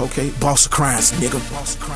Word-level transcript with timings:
Okay, 0.00 0.32
boss 0.40 0.64
of 0.64 0.72
crimes, 0.72 1.12
nigga. 1.20 1.36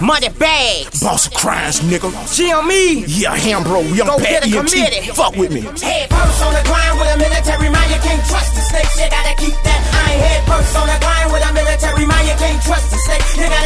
Money 0.01 0.29
bags. 0.37 1.01
Boss 1.01 1.25
of 1.27 1.33
crimes, 1.33 1.81
nigga. 1.89 2.13
GME. 2.29 3.09
Yeah, 3.09 3.33
Hambro, 3.33 3.81
young 3.97 4.05
Go 4.13 4.19
Pat 4.21 4.45
get 4.45 4.45
a 4.45 4.49
EMT. 4.53 4.69
committee. 4.77 5.09
Fuck 5.17 5.37
with 5.41 5.49
me. 5.49 5.65
Head 5.81 6.13
first 6.13 6.45
on 6.45 6.53
the 6.53 6.61
grind 6.69 7.01
with 7.01 7.09
a 7.09 7.17
military 7.17 7.73
mind, 7.73 7.89
you 7.89 8.01
can't 8.05 8.21
trust 8.29 8.53
the 8.53 8.61
snake. 8.61 8.93
You 9.01 9.09
gotta 9.09 9.33
keep 9.41 9.57
that 9.65 9.81
iron 10.05 10.21
head 10.21 10.41
first 10.45 10.77
on 10.77 10.85
the 10.85 10.99
grind 11.01 11.33
with 11.33 11.49
a 11.49 11.53
military 11.57 12.05
mind, 12.05 12.29
you 12.29 12.37
can't 12.37 12.61
trust 12.61 12.93
the 12.93 13.01
snake. 13.09 13.25
You 13.41 13.49
gotta 13.49 13.64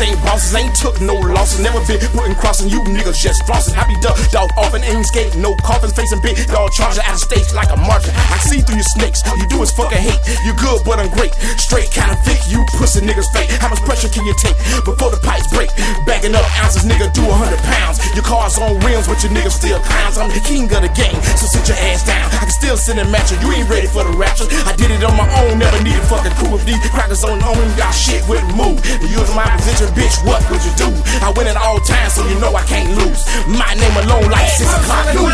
ain't 0.00 0.20
bosses, 0.24 0.54
ain't 0.54 0.74
took 0.74 1.00
no 1.00 1.14
losses. 1.14 1.60
Never 1.60 1.80
been 1.84 2.00
putting 2.16 2.34
crossing. 2.34 2.68
You 2.68 2.80
niggas 2.88 3.20
just 3.20 3.44
flossing. 3.44 3.76
I 3.76 3.84
be 3.86 3.96
duck 4.00 4.16
dog 4.30 4.50
off 4.56 4.72
and 4.74 4.84
ain't 4.84 5.04
skating. 5.06 5.40
No 5.40 5.54
coffins 5.60 5.92
facing 5.92 6.20
big 6.22 6.36
dog 6.48 6.72
charger 6.72 7.02
out 7.04 7.14
of 7.14 7.20
state 7.20 7.52
like 7.52 7.68
a 7.72 7.76
margin. 7.76 8.12
I 8.14 8.38
see 8.40 8.60
through 8.60 8.80
your 8.80 8.90
snakes. 8.96 9.20
You 9.36 9.46
do 9.48 9.62
is 9.62 9.70
fucking 9.72 9.98
hate. 9.98 10.20
You 10.44 10.54
good, 10.56 10.80
but 10.84 10.98
I'm 10.98 11.10
great. 11.12 11.34
Straight 11.60 11.92
kind 11.92 12.10
of 12.10 12.18
thick. 12.24 12.40
You 12.48 12.64
pussy 12.78 13.04
niggas 13.04 13.28
fake. 13.32 13.50
How 13.60 13.68
much 13.68 13.82
pressure 13.84 14.08
can 14.08 14.24
you 14.24 14.34
take 14.40 14.56
before 14.84 15.10
the 15.10 15.20
pipes 15.20 15.50
break? 15.52 15.70
Bagging 16.06 16.34
up 16.34 16.46
ounces, 16.62 16.84
nigga, 16.84 17.12
do 17.12 17.26
a 17.26 17.34
hundred 17.34 17.60
pounds. 17.66 18.00
Your 18.14 18.24
car's 18.24 18.56
on 18.58 18.80
rims, 18.80 19.06
but 19.06 19.20
your 19.22 19.32
niggas 19.32 19.58
still 19.58 19.80
clowns. 19.80 20.16
I'm 20.16 20.30
the 20.30 20.40
king 20.40 20.64
of 20.70 20.80
the 20.80 20.92
game, 20.94 21.18
so 21.36 21.44
sit 21.50 21.66
your 21.68 21.78
ass 21.90 22.06
down. 22.06 22.29
Still 22.60 22.76
sit 22.76 22.98
and 23.00 23.10
match 23.10 23.32
you. 23.32 23.40
Ain't 23.56 23.72
ready 23.72 23.88
for 23.88 24.04
the 24.04 24.12
rapture. 24.12 24.44
I 24.68 24.76
did 24.76 24.92
it 24.92 25.00
on 25.00 25.16
my 25.16 25.24
own, 25.40 25.56
never 25.56 25.80
needed 25.80 26.04
fucking 26.12 26.36
crew. 26.36 26.52
If 26.60 26.68
these 26.68 26.76
crackers 26.92 27.24
on 27.24 27.40
own, 27.40 27.56
got 27.72 27.88
shit 27.96 28.20
with 28.28 28.44
move. 28.52 28.76
You 29.00 29.16
was 29.16 29.32
my 29.32 29.48
position, 29.56 29.88
bitch. 29.96 30.20
What 30.28 30.44
would 30.52 30.60
you 30.60 30.74
do? 30.76 30.92
I 31.24 31.32
win 31.32 31.48
at 31.48 31.56
all 31.56 31.80
times, 31.80 32.20
so 32.20 32.28
you 32.28 32.36
know 32.36 32.52
I 32.52 32.60
can't 32.68 32.92
lose. 33.00 33.24
My 33.48 33.72
name 33.80 33.96
alone, 34.04 34.28
like 34.28 34.44
six 34.52 34.68
o'clock 34.76 35.08
news. 35.16 35.29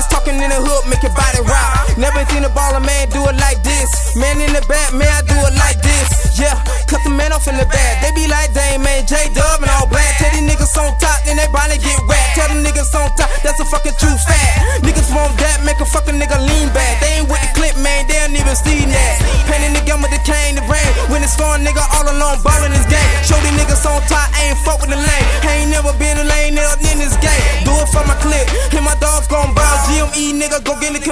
Niggas 0.00 0.16
talking 0.16 0.40
in 0.40 0.48
the 0.48 0.56
hood, 0.56 0.88
make 0.88 1.04
your 1.04 1.12
body 1.12 1.44
rock. 1.44 1.92
Never 2.00 2.24
seen 2.32 2.40
a 2.40 2.48
baller 2.56 2.80
man 2.80 3.12
do 3.12 3.20
it 3.28 3.36
like 3.36 3.60
this. 3.60 4.16
Man 4.16 4.40
in 4.40 4.48
the 4.56 4.64
back, 4.64 4.96
man, 4.96 5.12
I 5.12 5.20
do 5.28 5.36
it 5.44 5.52
like 5.60 5.76
this. 5.84 6.40
Yeah, 6.40 6.56
cut 6.88 7.04
the 7.04 7.12
man 7.12 7.36
off 7.36 7.44
in 7.44 7.60
the 7.60 7.68
back. 7.68 8.00
They 8.00 8.08
be 8.16 8.24
like, 8.24 8.48
dang 8.56 8.80
man, 8.80 9.04
J 9.04 9.28
Dub 9.36 9.60
and 9.60 9.68
all 9.76 9.84
black. 9.92 10.08
Tell 10.16 10.32
these 10.32 10.48
niggas 10.48 10.72
on 10.80 10.96
top, 10.96 11.20
then 11.28 11.36
they 11.36 11.44
body 11.52 11.76
get 11.76 12.00
wet. 12.08 12.32
Tell 12.32 12.48
them 12.48 12.64
niggas 12.64 12.88
on 12.96 13.12
top, 13.12 13.28
that's 13.44 13.60
a 13.60 13.66
fucking 13.68 13.92
true 14.00 14.16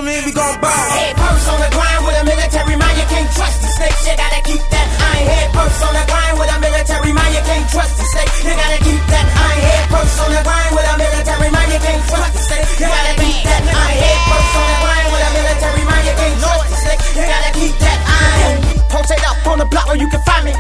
community, 0.09 0.25
we 0.25 0.33
gon' 0.33 0.57
bow. 0.61 0.73
Head 0.73 1.13
first 1.21 1.49
on 1.53 1.61
the 1.61 1.69
grind 1.69 2.01
with 2.09 2.17
a 2.17 2.25
military 2.25 2.77
mind, 2.77 2.97
you 2.97 3.07
can't 3.13 3.29
trust 3.37 3.61
the 3.61 3.69
snake. 3.77 3.97
You 4.09 4.17
gotta 4.17 4.41
keep 4.41 4.63
that 4.73 4.89
iron 4.89 5.27
head 5.29 5.49
first 5.53 5.81
on 5.85 5.93
the 5.93 6.05
grind 6.09 6.35
with 6.41 6.49
a 6.49 6.59
military 6.59 7.13
mind, 7.13 7.33
you 7.37 7.45
can't 7.45 7.69
trust 7.69 7.95
the 8.01 8.05
snake. 8.09 8.33
You 8.41 8.55
gotta 8.57 8.81
keep 8.81 9.03
that 9.13 9.27
iron 9.29 9.61
head 9.61 9.85
first 9.93 10.17
on 10.25 10.31
the 10.33 10.41
grind 10.41 10.73
with 10.73 10.89
a 10.89 10.95
military 10.97 11.51
mind, 11.53 11.71
you 11.73 11.81
can't 11.85 12.05
trust 12.09 12.33
the 12.33 12.41
snake. 12.41 12.69
You 12.81 12.89
gotta 12.89 13.15
keep 13.21 13.37
that 13.45 13.63
iron 13.69 13.97
head 14.01 14.19
first 14.29 14.53
on 14.57 14.65
the 14.65 14.77
grind 14.81 15.09
with 15.13 15.29
a 15.29 15.31
military 15.37 15.85
mind, 15.85 16.05
you 16.09 16.17
can't 16.17 16.39
trust 16.41 16.67
the 16.73 16.77
snake. 16.81 17.01
You 17.13 17.25
gotta 17.29 17.53
keep 17.53 17.75
that 17.85 18.01
iron. 18.09 18.57
Posted 18.89 19.23
up 19.29 19.39
on 19.45 19.57
the 19.61 19.69
block 19.69 19.87
where 19.93 20.01
you 20.01 20.09
can 20.09 20.23
find 20.25 20.45
me. 20.49 20.55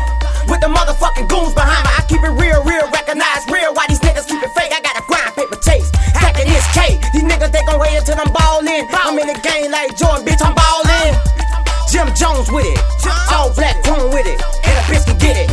With 0.48 0.60
the 0.60 0.68
motherfucking 0.68 1.28
goons 1.28 1.56
behind 1.56 1.84
me. 1.84 1.90
I 1.96 2.02
keep 2.08 2.20
it 2.20 2.34
real, 2.36 2.60
real, 2.64 2.84
recognize 2.92 3.44
real. 3.48 3.72
Why 3.72 3.84
these 3.88 4.00
the 9.38 9.48
game 9.48 9.70
like 9.70 9.94
Jordan, 9.94 10.26
bitch, 10.26 10.42
I'm 10.42 10.54
ballin'. 10.54 11.14
Jim 11.86 12.10
Jones 12.14 12.50
with 12.50 12.66
it. 12.66 12.80
All 13.30 13.54
black 13.54 13.78
chrome 13.86 14.10
with 14.10 14.26
it. 14.26 14.38
And 14.66 14.74
a 14.74 14.84
bitch 14.90 15.06
can 15.06 15.18
get 15.18 15.36
it. 15.38 15.48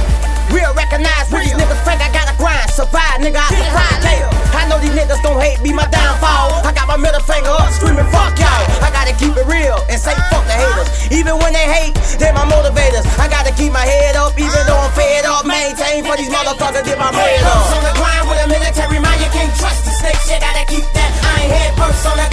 Real 0.50 0.74
recognize 0.74 1.30
where 1.30 1.44
these 1.46 1.54
niggas 1.54 1.82
fake. 1.86 2.02
I 2.02 2.10
gotta 2.10 2.34
grind. 2.38 2.70
Survive, 2.74 3.22
nigga, 3.22 3.38
I 3.38 3.48
survive 3.54 4.00
later. 4.02 4.30
I 4.58 4.66
know 4.70 4.78
these 4.82 4.94
niggas 4.96 5.22
gon' 5.22 5.38
hate 5.38 5.62
me, 5.62 5.74
my 5.74 5.86
downfall. 5.90 6.66
I 6.66 6.74
got 6.74 6.88
my 6.88 6.98
middle 6.98 7.22
finger 7.22 7.54
up, 7.54 7.70
screaming, 7.72 8.08
fuck 8.10 8.34
y'all. 8.40 8.64
I 8.82 8.90
gotta 8.90 9.14
keep 9.16 9.38
it 9.38 9.46
real 9.46 9.78
and 9.90 10.00
say 10.02 10.16
fuck 10.34 10.46
the 10.50 10.56
haters. 10.58 10.90
Even 11.14 11.38
when 11.38 11.54
they 11.54 11.66
hate, 11.66 11.94
they 12.18 12.32
my 12.34 12.46
motivators. 12.48 13.06
I 13.22 13.30
gotta 13.30 13.54
keep 13.54 13.72
my 13.72 13.86
head 13.86 14.16
up, 14.16 14.34
even 14.40 14.62
though 14.66 14.82
I'm 14.82 14.92
fed 14.98 15.26
up. 15.26 15.46
Maintain 15.46 16.04
for 16.04 16.18
these 16.18 16.32
motherfuckers, 16.34 16.86
get 16.86 16.98
my 16.98 17.14
Head 17.14 17.42
bread 17.42 17.44
up. 17.46 17.76
on 17.76 17.84
the 17.86 17.94
grind 17.98 18.26
with 18.30 18.40
a 18.42 18.48
military 18.50 19.00
mind, 19.00 19.22
you 19.22 19.30
can't 19.30 19.54
trust 19.60 19.86
the 19.86 19.94
snake. 19.94 20.18
You 20.26 20.42
gotta 20.42 20.66
keep 20.66 20.86
that 20.98 21.12
iron 21.38 21.50
head 21.54 21.72
first 21.78 22.06
on 22.10 22.18
the 22.18 22.25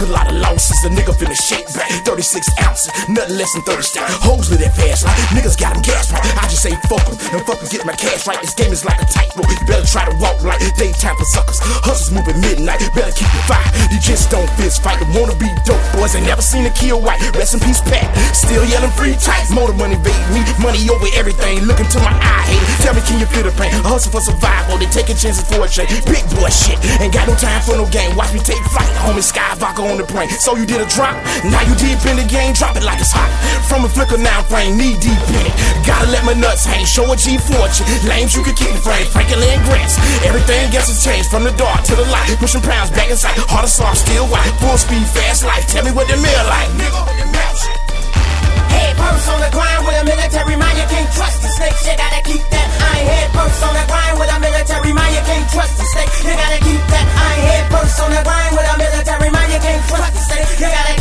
Took 0.00 0.08
a 0.08 0.12
lot 0.12 0.32
of 0.32 0.40
losses. 0.40 0.80
A 0.84 0.88
nigga 0.88 1.12
finna 1.12 1.36
shake 1.36 1.68
back. 1.76 1.92
36 2.08 2.48
ounces, 2.64 2.88
nothing 3.12 3.36
less 3.36 3.52
than 3.52 3.60
30 3.68 3.82
style. 3.82 4.08
Hoes 4.24 4.48
with 4.48 4.64
that 4.64 4.72
fast 4.72 5.04
life. 5.04 5.20
Niggas 5.36 5.60
got 5.60 5.76
them 5.76 5.84
gas 5.84 6.08
right. 6.08 6.24
I 6.40 6.48
just 6.48 6.64
say 6.64 6.72
fuck 6.88 7.04
them. 7.04 7.20
And 7.36 7.44
get 7.68 7.84
my 7.84 7.92
cash 7.92 8.24
right. 8.24 8.40
This 8.40 8.56
game 8.56 8.72
is 8.72 8.80
like 8.80 8.96
a 8.96 9.04
tightrope. 9.04 9.44
You 9.44 9.60
better 9.68 9.84
try 9.84 10.08
to 10.08 10.16
walk 10.16 10.40
like 10.40 10.64
daytime 10.80 11.20
for 11.20 11.28
suckers. 11.28 11.60
Hustlers 11.84 12.16
moving 12.16 12.40
midnight. 12.40 12.80
Better 12.96 13.12
keep 13.12 13.28
it 13.28 13.44
fire. 13.44 13.60
You 13.92 14.00
just 14.00 14.32
don't 14.32 14.48
fist 14.56 14.80
fight. 14.80 15.04
They 15.04 15.08
wanna 15.12 15.36
be 15.36 15.52
dope 15.68 15.84
boys. 15.92 16.16
Ain't 16.16 16.24
never 16.24 16.40
seen 16.40 16.64
a 16.64 16.72
kill 16.72 17.04
white. 17.04 17.20
Rest 17.36 17.52
in 17.52 17.60
peace, 17.60 17.84
Pat. 17.84 18.08
Still 18.32 18.64
yelling 18.64 18.94
free 18.96 19.20
tight. 19.20 19.52
Motor 19.52 19.76
money 19.76 20.00
evade 20.00 20.16
me. 20.32 20.40
Money 20.64 20.80
over 20.88 21.12
everything. 21.12 21.68
Look 21.68 21.76
into 21.76 22.00
my 22.00 22.16
eye, 22.16 22.48
hate 22.48 22.64
Tell 22.80 22.96
me, 22.96 23.04
can 23.04 23.20
you 23.20 23.28
feel 23.28 23.44
the 23.44 23.52
pain? 23.52 23.68
Hustle 23.84 24.16
for 24.16 24.24
survival. 24.24 24.80
They 24.80 24.88
taking 24.88 25.20
chances 25.20 25.44
for 25.44 25.60
a 25.60 25.68
change. 25.68 25.92
Big 26.08 26.24
boy 26.40 26.48
shit. 26.48 26.80
Ain't 27.04 27.12
got 27.12 27.28
no 27.28 27.36
time 27.36 27.60
for 27.60 27.76
no 27.76 27.84
game. 27.92 28.16
Watch 28.16 28.32
me 28.32 28.40
take 28.40 28.64
flight. 28.72 28.88
Homie 29.04 29.20
Skywalker 29.20 29.89
on 29.90 29.98
the 29.98 30.06
brain. 30.06 30.30
So 30.30 30.54
you 30.54 30.64
did 30.64 30.80
a 30.80 30.86
drop, 30.86 31.18
now 31.42 31.60
you 31.66 31.74
deep 31.74 31.98
in 32.06 32.16
the 32.16 32.24
game, 32.24 32.54
drop 32.54 32.78
it 32.78 32.86
like 32.86 33.02
it's 33.02 33.10
hot. 33.10 33.28
From 33.66 33.84
a 33.84 33.90
flicker 33.90 34.16
now, 34.16 34.46
frame, 34.46 34.78
knee 34.78 34.94
deep 35.02 35.18
in 35.34 35.44
it. 35.50 35.54
Gotta 35.82 36.06
let 36.14 36.22
my 36.24 36.32
nuts 36.32 36.64
hang, 36.64 36.86
show 36.86 37.10
a 37.10 37.16
G 37.18 37.36
fortune. 37.36 37.86
Lames, 38.06 38.32
you 38.32 38.46
can 38.46 38.54
keep 38.54 38.70
the 38.70 38.80
frame, 38.80 39.04
Franklin 39.10 39.42
and 39.42 39.60
grass. 39.66 39.98
Everything 40.22 40.70
else 40.70 40.88
has 40.88 41.02
changed 41.02 41.28
from 41.28 41.42
the 41.42 41.52
dark 41.58 41.82
to 41.90 41.98
the 41.98 42.06
light. 42.06 42.30
Pushing 42.38 42.62
pounds 42.62 42.90
back 42.94 43.10
inside, 43.10 43.34
hard 43.50 43.66
to 43.66 43.70
soft, 43.70 44.06
still 44.06 44.30
white. 44.30 44.48
Full 44.62 44.78
speed, 44.78 45.02
fast 45.10 45.42
life, 45.42 45.66
tell 45.66 45.84
me 45.84 45.90
what 45.90 46.06
the 46.06 46.16
meal 46.16 46.44
like. 46.46 46.70
Nigga, 46.78 47.20
Head 48.70 48.94
first 48.94 49.26
on 49.26 49.40
the 49.42 49.50
grind 49.50 49.82
with 49.82 49.98
a 49.98 50.04
military 50.06 50.54
mind, 50.54 50.78
you 50.78 50.86
can't 50.86 51.10
trust 51.10 51.42
the 51.42 51.50
snake. 51.50 51.74
You 51.82 51.94
gotta 51.98 52.22
keep 52.22 52.42
that 52.54 52.68
iron 52.94 53.06
Head 53.10 53.28
first 53.34 53.60
on 53.66 53.74
the 53.74 53.84
grind 53.90 54.14
with 54.18 54.30
a 54.30 54.38
military 54.38 54.92
mind, 54.94 55.14
you 55.18 55.24
can't 55.26 55.48
trust 55.50 55.74
the 55.76 55.86
snake. 55.90 56.12
You 56.22 56.34
gotta 56.38 56.60
keep 56.62 56.82
that 56.94 57.06
iron 57.18 57.42
Head 57.50 57.64
first 57.74 57.98
on 57.98 58.10
the 58.14 58.22
grind. 58.22 58.49
Yeah. 60.60 60.68
gotta 60.68 60.99